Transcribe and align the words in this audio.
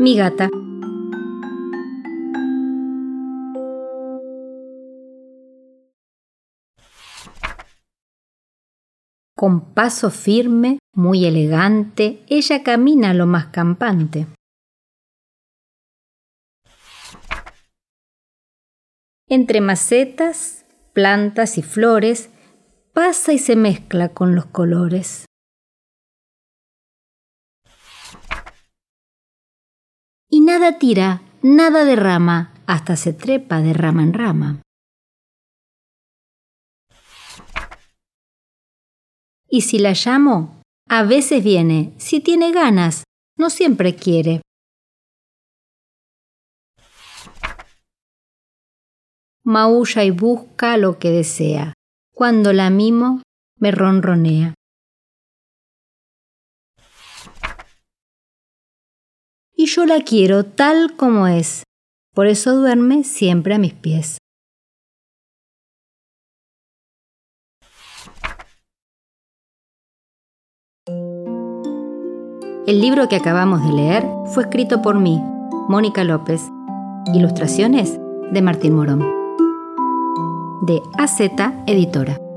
Mi 0.00 0.14
gata. 0.14 0.48
Con 9.34 9.74
paso 9.74 10.10
firme, 10.10 10.78
muy 10.94 11.26
elegante, 11.26 12.22
ella 12.28 12.62
camina 12.62 13.12
lo 13.12 13.26
más 13.26 13.46
campante. 13.46 14.28
Entre 19.26 19.60
macetas, 19.60 20.64
plantas 20.92 21.58
y 21.58 21.62
flores, 21.62 22.30
pasa 22.92 23.32
y 23.32 23.38
se 23.38 23.56
mezcla 23.56 24.10
con 24.10 24.36
los 24.36 24.46
colores. 24.46 25.28
Y 30.30 30.37
nada 30.48 30.78
tira, 30.78 31.20
nada 31.42 31.84
derrama, 31.84 32.54
hasta 32.66 32.96
se 32.96 33.12
trepa 33.12 33.60
de 33.60 33.74
rama 33.74 34.02
en 34.02 34.14
rama. 34.14 34.62
Y 39.50 39.60
si 39.60 39.78
la 39.78 39.92
llamo, 39.92 40.62
a 40.88 41.02
veces 41.02 41.44
viene, 41.44 41.92
si 41.98 42.20
tiene 42.20 42.50
ganas, 42.50 43.04
no 43.36 43.50
siempre 43.50 43.94
quiere. 43.94 44.40
Maulla 49.44 50.04
y 50.04 50.10
busca 50.10 50.78
lo 50.78 50.98
que 50.98 51.10
desea. 51.10 51.74
Cuando 52.14 52.54
la 52.54 52.70
mimo, 52.70 53.20
me 53.58 53.70
ronronea. 53.70 54.54
Yo 59.74 59.86
la 59.86 60.00
quiero 60.00 60.44
tal 60.44 60.96
como 60.96 61.26
es, 61.26 61.62
por 62.14 62.26
eso 62.26 62.56
duerme 62.56 63.04
siempre 63.04 63.54
a 63.54 63.58
mis 63.58 63.74
pies. 63.74 64.18
El 72.66 72.80
libro 72.82 73.08
que 73.08 73.16
acabamos 73.16 73.64
de 73.64 73.72
leer 73.72 74.06
fue 74.26 74.42
escrito 74.42 74.82
por 74.82 74.98
mí, 74.98 75.22
Mónica 75.68 76.04
López. 76.04 76.42
Ilustraciones 77.14 77.98
de 78.30 78.42
Martín 78.42 78.74
Morón. 78.74 79.00
De 80.66 80.82
AZ 80.98 81.20
Editora. 81.66 82.27